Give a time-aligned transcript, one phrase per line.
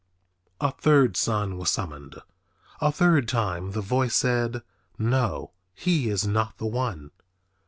[0.59, 2.15] A third son was summoned.
[2.81, 4.63] A third time the voice said,
[4.97, 7.11] "No, he is not the one."